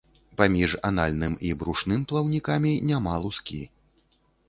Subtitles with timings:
[0.39, 3.65] Паміж анальным і брушным плаўнікамі няма лускі.